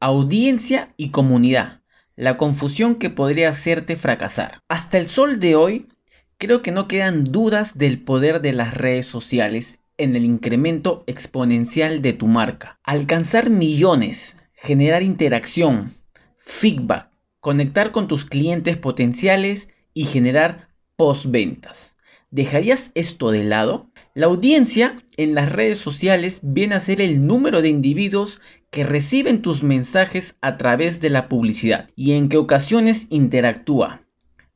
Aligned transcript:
audiencia 0.00 0.94
y 0.96 1.10
comunidad. 1.10 1.80
La 2.14 2.36
confusión 2.36 2.96
que 2.96 3.10
podría 3.10 3.50
hacerte 3.50 3.96
fracasar. 3.96 4.62
Hasta 4.68 4.98
el 4.98 5.08
sol 5.08 5.40
de 5.40 5.56
hoy, 5.56 5.88
creo 6.38 6.62
que 6.62 6.72
no 6.72 6.88
quedan 6.88 7.24
dudas 7.24 7.76
del 7.76 8.00
poder 8.00 8.40
de 8.40 8.52
las 8.52 8.74
redes 8.74 9.06
sociales 9.06 9.80
en 9.98 10.16
el 10.16 10.24
incremento 10.24 11.04
exponencial 11.06 12.02
de 12.02 12.12
tu 12.12 12.26
marca. 12.26 12.78
Alcanzar 12.84 13.50
millones, 13.50 14.36
generar 14.52 15.02
interacción, 15.02 15.94
feedback, 16.38 17.10
conectar 17.40 17.92
con 17.92 18.08
tus 18.08 18.24
clientes 18.24 18.76
potenciales 18.76 19.68
y 19.94 20.04
generar 20.04 20.68
postventas. 20.96 21.95
¿Dejarías 22.30 22.90
esto 22.94 23.30
de 23.30 23.44
lado? 23.44 23.88
La 24.12 24.26
audiencia 24.26 25.02
en 25.16 25.34
las 25.34 25.50
redes 25.52 25.78
sociales 25.78 26.40
viene 26.42 26.74
a 26.74 26.80
ser 26.80 27.00
el 27.00 27.24
número 27.24 27.62
de 27.62 27.68
individuos 27.68 28.40
que 28.70 28.82
reciben 28.82 29.42
tus 29.42 29.62
mensajes 29.62 30.34
a 30.40 30.56
través 30.58 31.00
de 31.00 31.08
la 31.08 31.28
publicidad 31.28 31.88
y 31.94 32.12
en 32.12 32.28
qué 32.28 32.36
ocasiones 32.36 33.06
interactúa. 33.10 34.02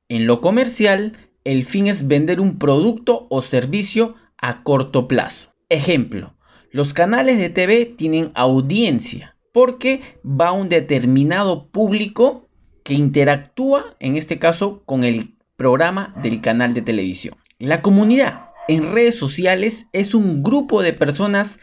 En 0.08 0.26
lo 0.26 0.40
comercial, 0.40 1.16
el 1.44 1.64
fin 1.64 1.86
es 1.86 2.08
vender 2.08 2.40
un 2.40 2.58
producto 2.58 3.28
o 3.30 3.40
servicio 3.40 4.16
a 4.36 4.64
corto 4.64 5.06
plazo. 5.06 5.54
Ejemplo, 5.68 6.34
los 6.72 6.92
canales 6.92 7.38
de 7.38 7.50
TV 7.50 7.86
tienen 7.86 8.32
audiencia 8.34 9.36
porque 9.52 10.00
va 10.24 10.50
un 10.50 10.68
determinado 10.68 11.68
público 11.68 12.48
que 12.82 12.94
interactúa, 12.94 13.94
en 14.00 14.16
este 14.16 14.40
caso, 14.40 14.82
con 14.84 15.04
el 15.04 15.36
programa 15.56 16.14
del 16.20 16.40
canal 16.40 16.74
de 16.74 16.82
televisión. 16.82 17.36
La 17.60 17.82
comunidad 17.82 18.52
en 18.68 18.90
redes 18.90 19.18
sociales 19.18 19.86
es 19.92 20.14
un 20.14 20.42
grupo 20.42 20.80
de 20.80 20.94
personas 20.94 21.60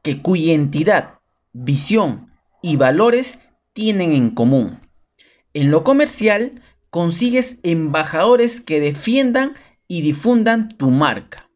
que 0.00 0.22
cuya 0.22 0.52
entidad, 0.52 1.18
visión 1.52 2.30
y 2.62 2.76
valores 2.76 3.40
tienen 3.72 4.12
en 4.12 4.30
común. 4.30 4.88
En 5.52 5.72
lo 5.72 5.82
comercial, 5.82 6.62
consigues 6.88 7.56
embajadores 7.64 8.60
que 8.60 8.78
defiendan 8.78 9.54
y 9.88 10.02
difundan 10.02 10.68
tu 10.68 10.92
marca. 10.92 11.50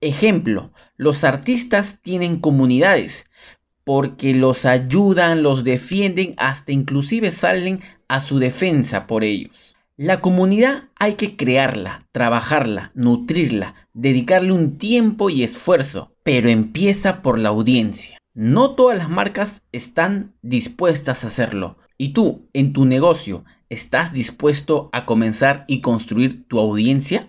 Ejemplo, 0.00 0.72
los 0.96 1.24
artistas 1.24 1.98
tienen 2.00 2.38
comunidades 2.38 3.26
porque 3.82 4.32
los 4.32 4.64
ayudan, 4.64 5.42
los 5.42 5.64
defienden, 5.64 6.34
hasta 6.36 6.70
inclusive 6.70 7.32
salen 7.32 7.80
a 8.06 8.20
su 8.20 8.38
defensa 8.38 9.08
por 9.08 9.24
ellos. 9.24 9.77
La 10.00 10.20
comunidad 10.20 10.84
hay 10.94 11.14
que 11.14 11.34
crearla, 11.34 12.06
trabajarla, 12.12 12.92
nutrirla, 12.94 13.74
dedicarle 13.94 14.52
un 14.52 14.78
tiempo 14.78 15.28
y 15.28 15.42
esfuerzo, 15.42 16.12
pero 16.22 16.48
empieza 16.48 17.20
por 17.20 17.36
la 17.36 17.48
audiencia. 17.48 18.16
No 18.32 18.76
todas 18.76 18.96
las 18.96 19.10
marcas 19.10 19.60
están 19.72 20.36
dispuestas 20.40 21.24
a 21.24 21.26
hacerlo. 21.26 21.78
¿Y 21.96 22.10
tú, 22.10 22.48
en 22.52 22.72
tu 22.72 22.84
negocio, 22.84 23.44
estás 23.70 24.12
dispuesto 24.12 24.88
a 24.92 25.04
comenzar 25.04 25.64
y 25.66 25.80
construir 25.80 26.46
tu 26.46 26.60
audiencia? 26.60 27.26